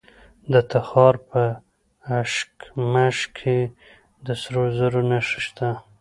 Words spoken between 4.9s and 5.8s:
نښې شته.